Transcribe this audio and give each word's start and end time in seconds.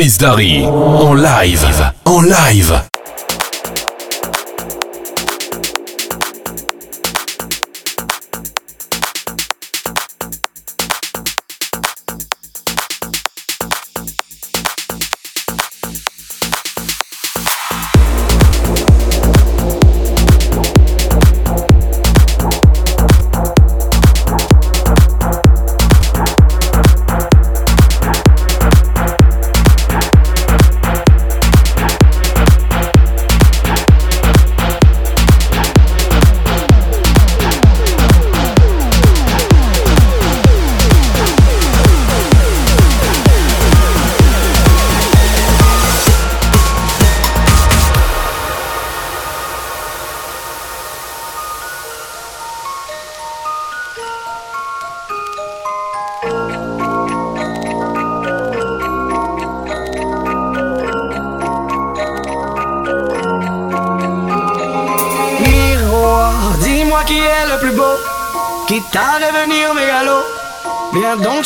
Chris 0.00 0.16
Darry. 0.16 0.62
En 0.62 1.14
live. 1.20 1.92
En 2.04 2.24
live. 2.24 2.89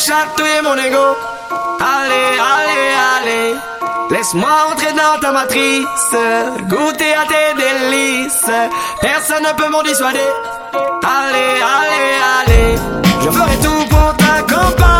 Chatouiller 0.05 0.61
mon 0.61 0.77
ego. 0.77 1.17
Allez, 1.79 2.37
allez, 2.53 2.89
allez. 3.15 3.55
Laisse-moi 4.11 4.49
entrer 4.71 4.93
dans 4.93 5.19
ta 5.19 5.31
matrice, 5.31 6.15
goûter 6.69 7.13
à 7.13 7.25
tes 7.25 7.49
délices. 7.61 8.51
Personne 9.01 9.43
ne 9.43 9.53
peut 9.53 9.69
m'en 9.69 9.81
dissuader. 9.81 10.29
Allez, 11.17 11.53
allez, 11.77 12.11
allez. 12.37 12.75
Je 13.23 13.29
ferai 13.31 13.55
tout 13.63 13.83
pour 13.89 14.15
t'accompagner. 14.17 14.94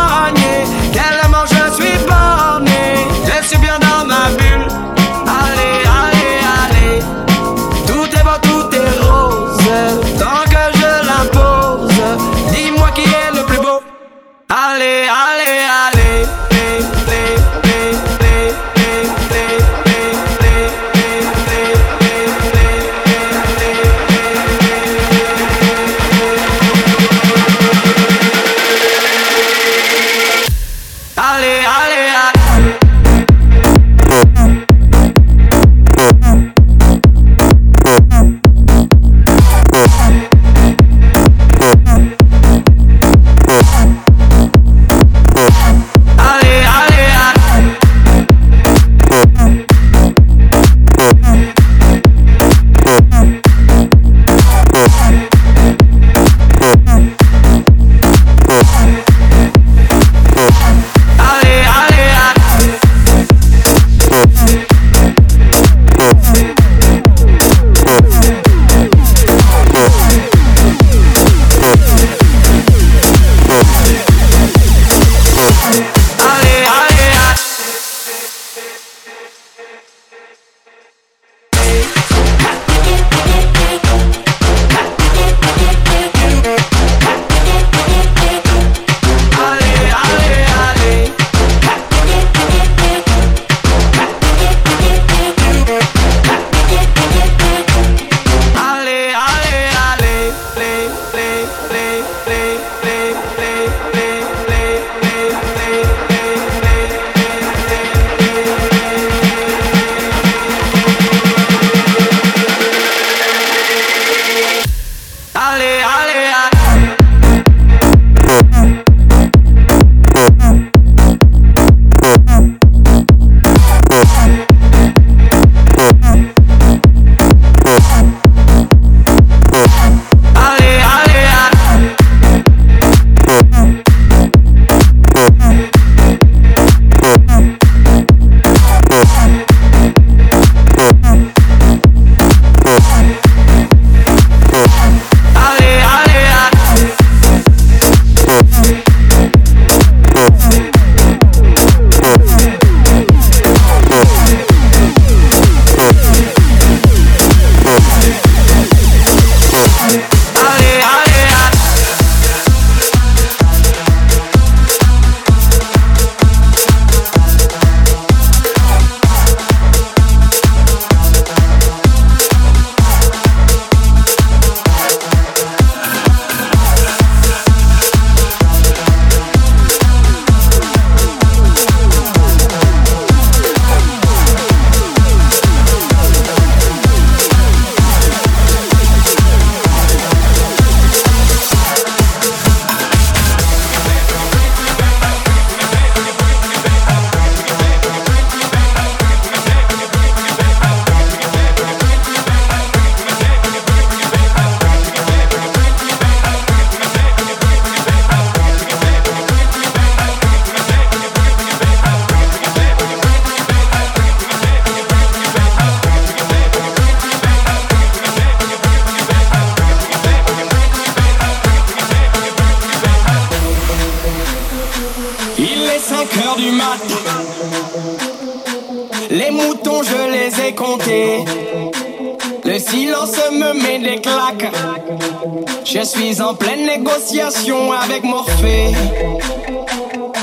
négociation 237.06 237.72
avec 237.72 238.02
Morphée. 238.04 238.72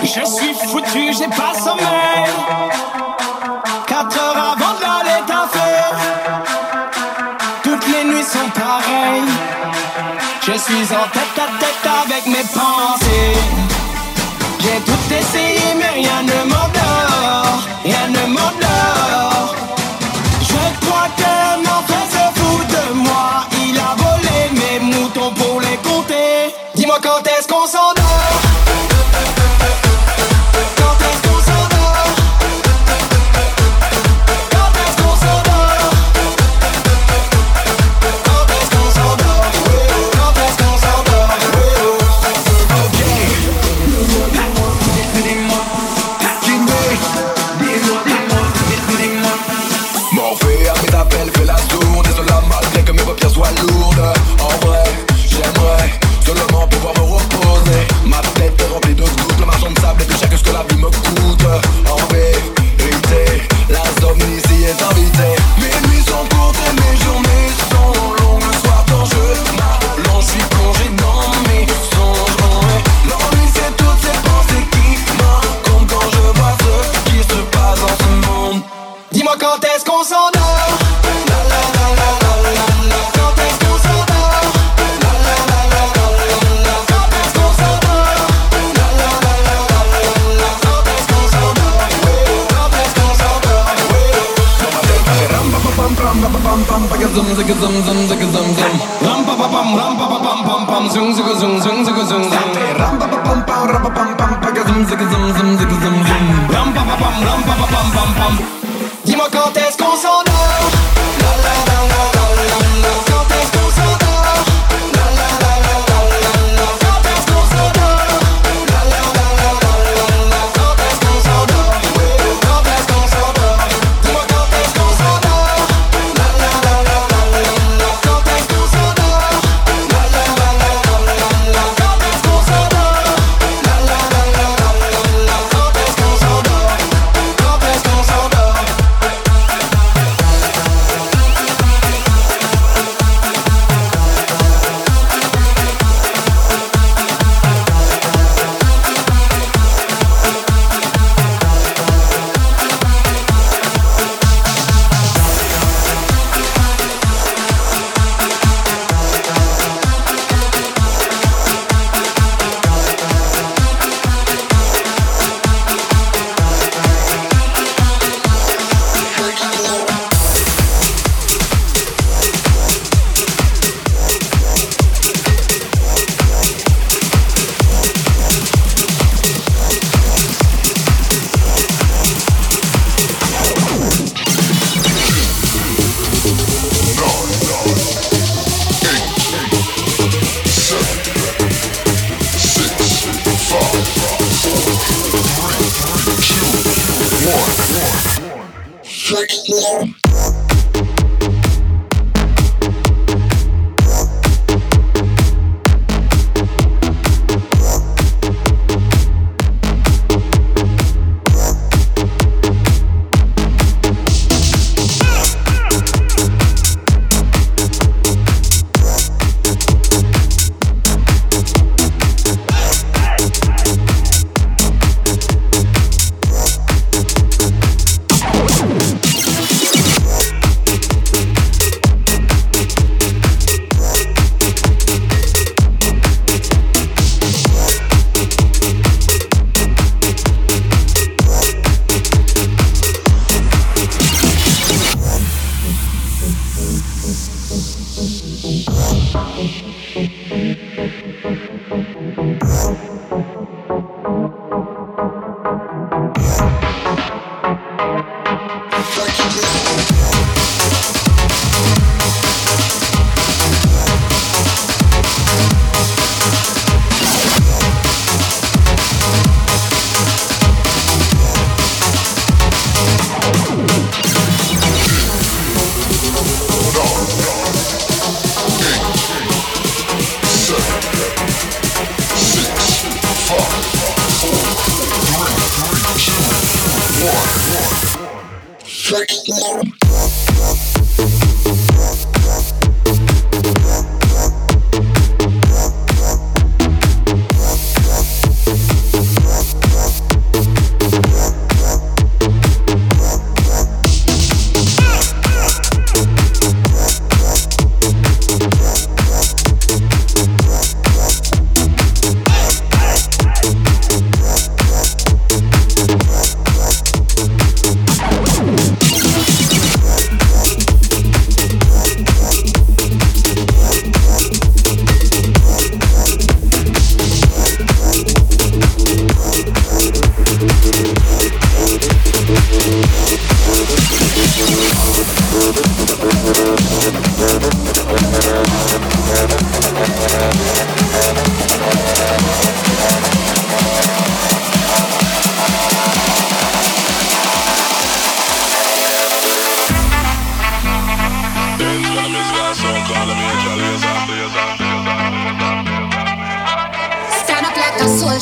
Je 0.03 0.25
suis 0.25 0.53
foutu, 0.53 1.13
j'ai 1.13 1.27
pas 1.27 1.53
sommeil. 1.53 2.29
Quatre 3.87 4.17
heures 4.17 4.55
avant 4.57 4.73
de 4.77 4.81
l'aller 4.81 5.21
taffer. 5.25 5.59
Toutes 7.63 7.87
les 7.87 8.03
nuits 8.03 8.23
sont 8.23 8.49
pareilles. 8.53 9.31
Je 10.41 10.51
suis 10.51 10.93
en 10.93 11.07
tête. 11.13 11.22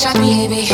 gotcha, 0.03 0.19
baby. 0.19 0.67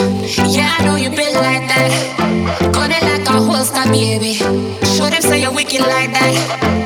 Yeah, 0.52 0.76
I 0.78 0.86
know 0.86 0.96
you 0.96 1.10
been 1.10 1.34
like 1.34 1.68
that. 1.68 2.72
Gun 2.74 2.92
it 2.92 3.04
like 3.04 3.28
a 3.28 3.32
holster, 3.32 3.84
baby. 3.92 4.34
Show 4.34 5.10
them 5.10 5.22
say 5.22 5.42
you're 5.42 5.54
wicked 5.54 5.82
like 5.82 6.12
that. 6.14 6.77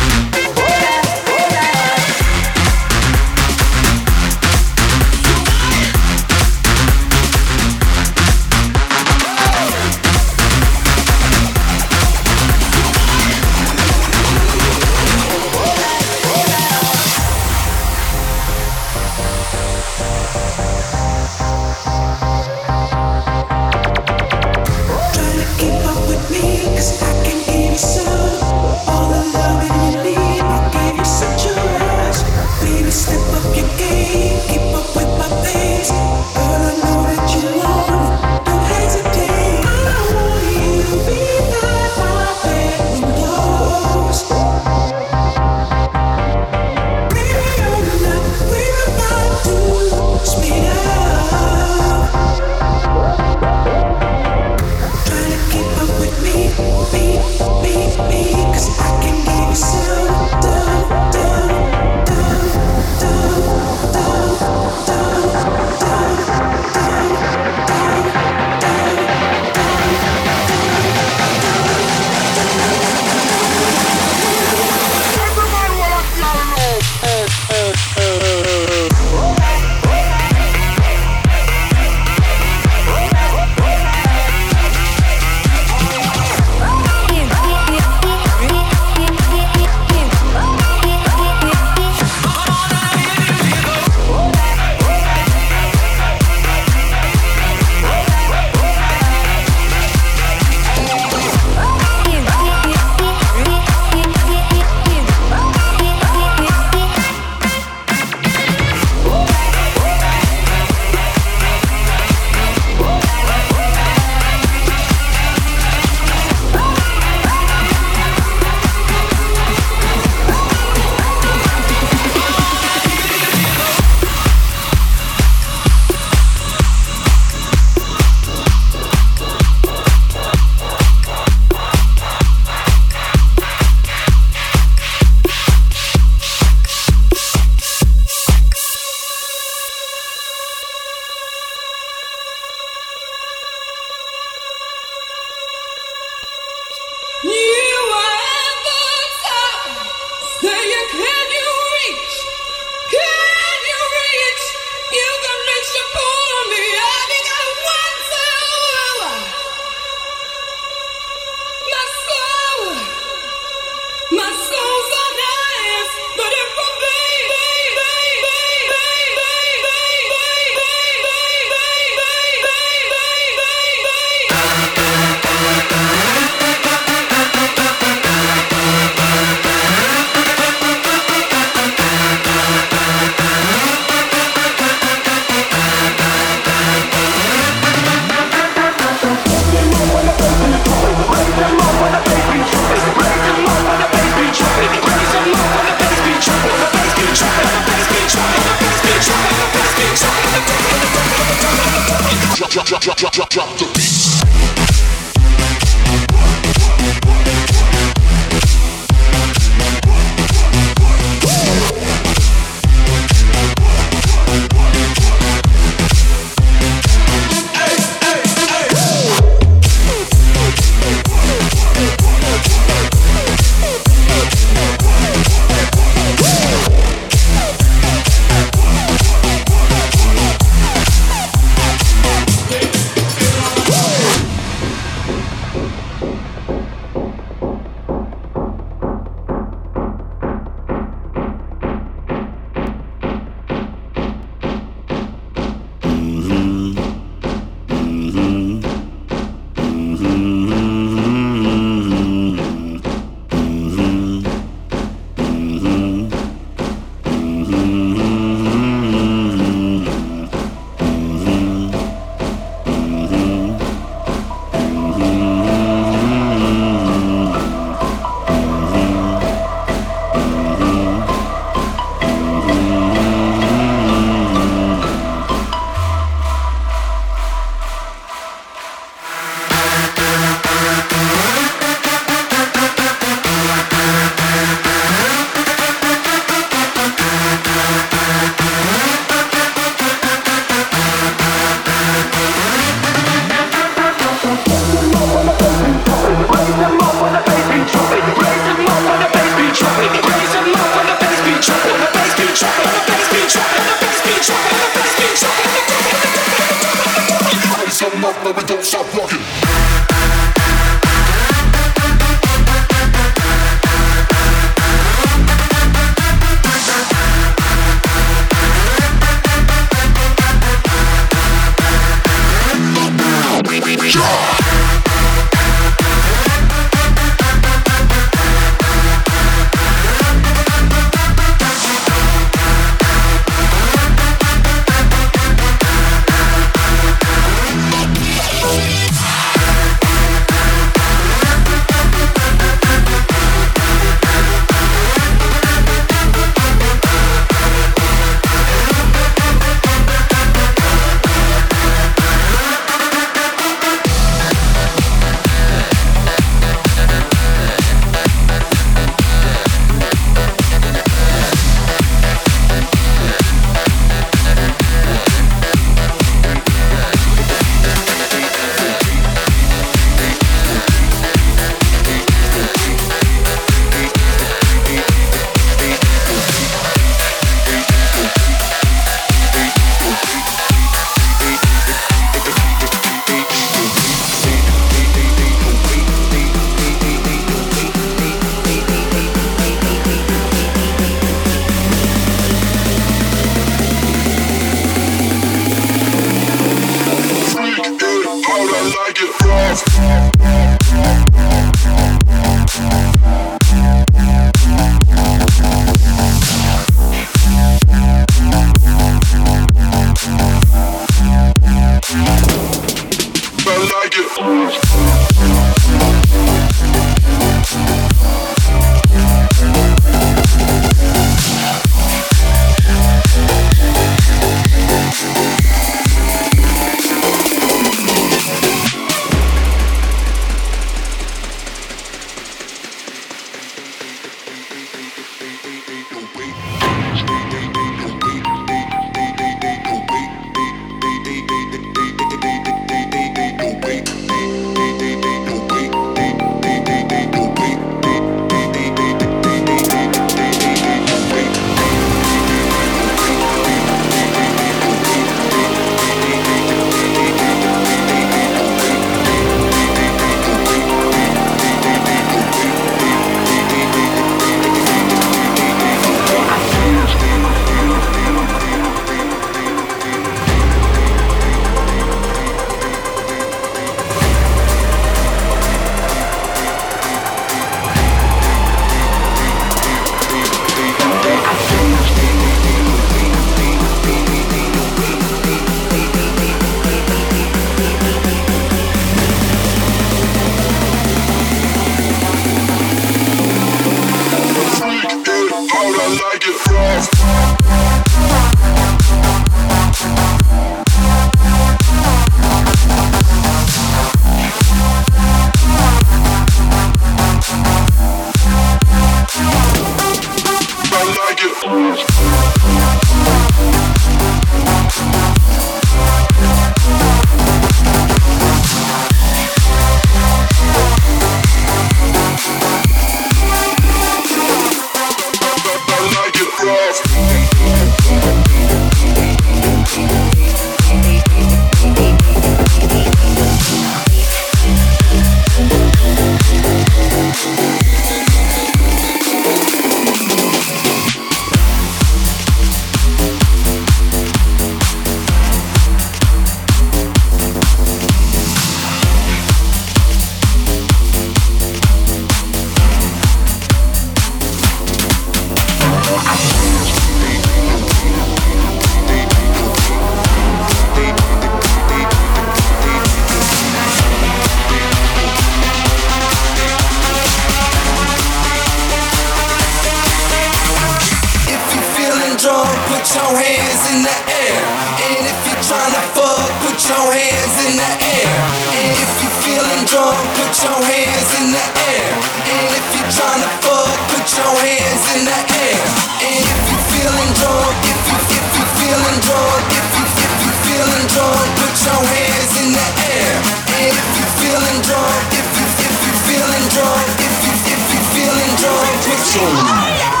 Your 572.95 573.13
hands 573.15 573.63
in 573.71 573.79
the 573.87 573.97
air. 574.09 574.41
And 574.83 575.03
if 575.07 575.19
you're 575.23 575.43
trying 575.47 575.71
to 575.71 575.83
fuck, 575.95 576.27
put 576.43 576.59
your 576.59 576.87
hands 576.91 577.35
in 577.47 577.53
the 577.55 577.71
air. 577.87 578.15
And 578.51 578.71
if 578.75 578.91
you're 578.99 579.17
feeling 579.23 579.63
drunk, 579.63 579.95
put 580.19 580.33
your 580.43 580.59
hands 580.59 581.09
in 581.15 581.31
the 581.31 581.45
air. 581.71 581.87
And 582.27 582.47
if 582.51 582.67
you're 582.75 582.91
trying 582.91 583.21
to 583.23 583.31
fuck, 583.47 583.71
put 583.95 584.05
your 584.11 584.33
hands 584.43 584.83
in 584.91 585.01
the 585.07 585.19
air. 585.23 585.61
And 586.03 586.19
if 586.19 586.41
you're 586.51 586.67
feeling 586.67 587.11
drunk, 587.15 587.55
if 587.63 587.79
you 587.87 587.97
if 588.11 588.27
you're 588.35 588.53
feeling 588.59 588.99
drunk, 589.07 589.43
if 589.55 589.67
you 589.71 589.85
if 589.87 590.13
you're 590.27 590.41
feeling 590.51 590.85
drunk, 590.91 591.27
put 591.39 591.55
your 591.63 591.81
hands 591.95 592.33
in 592.43 592.49
the 592.51 592.67
air. 592.91 593.13
And 593.55 593.71
if 593.71 593.87
you're 593.95 594.15
feeling 594.19 594.59
drunk, 594.67 595.03
if 595.15 595.27
you 595.31 595.45
if 595.63 595.75
you're 595.79 596.01
feeling 596.11 596.45
drunk, 596.51 596.87
if 596.99 597.15
you 597.23 597.33
if 597.55 597.63
you're 597.71 597.87
feeling 597.95 598.31
drunk, 598.35 598.73
put 598.83 598.99
your 599.15 599.31
oh, 599.31 600.00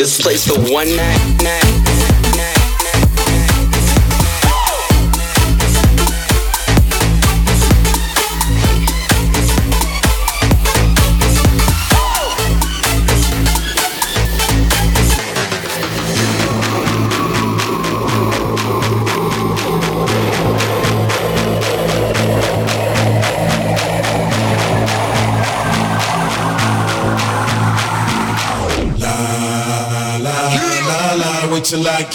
this 0.00 0.18
place 0.18 0.46
for 0.46 0.58
one 0.72 0.96
night, 0.96 1.42
night. 1.42 1.79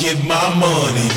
Get 0.05 0.23
my 0.23 0.59
money 0.59 1.14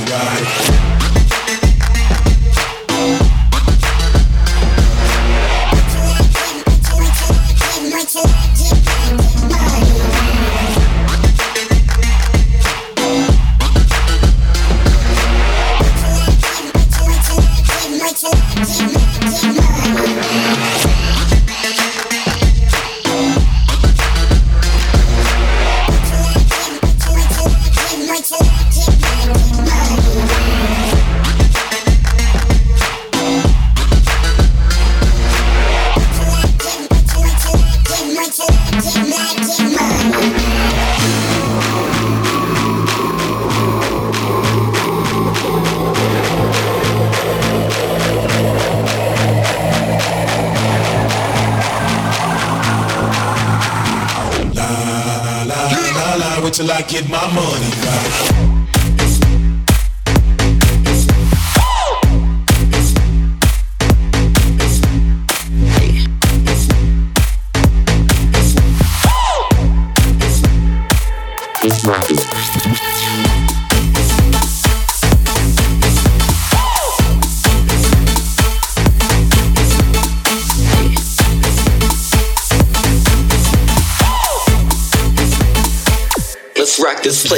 till 56.59 56.72
I 56.72 56.82
get 56.82 57.09
my 57.09 57.24
money 57.32 57.70
right. 57.86 58.47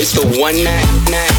Place 0.01 0.15
for 0.15 0.41
one 0.41 0.65
night, 0.65 1.11
night. 1.11 1.30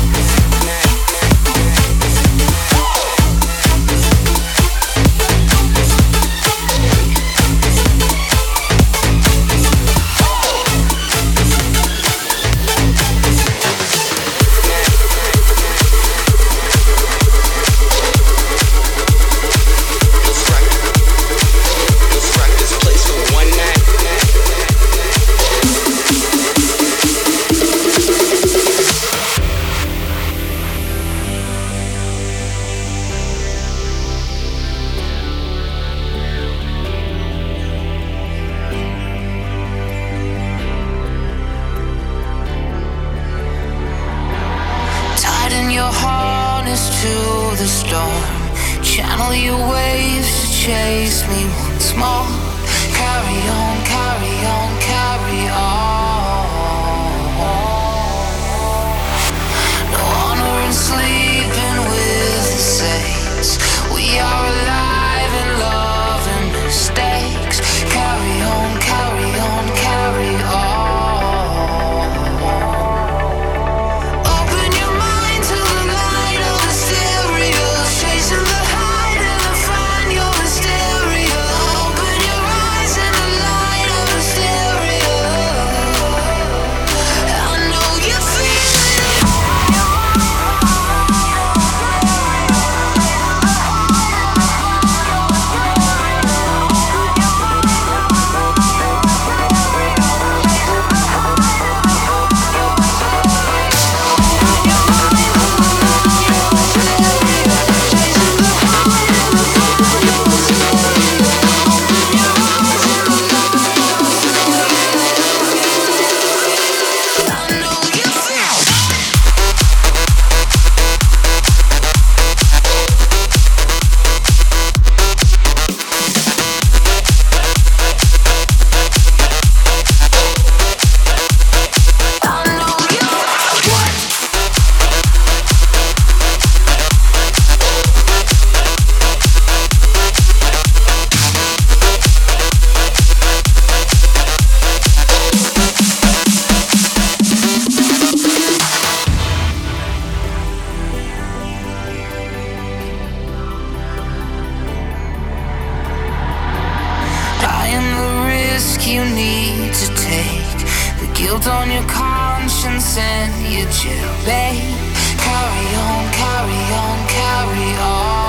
Guilt 161.21 161.47
on 161.47 161.69
your 161.69 161.83
conscience 161.83 162.97
and 162.97 163.53
your 163.53 163.67
jailbait. 163.67 164.73
Carry 165.21 165.67
on, 165.75 166.11
carry 166.11 166.61
on, 166.73 167.07
carry 167.07 167.77
on. 167.77 168.20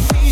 can 0.00 0.23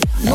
shy 0.00 0.29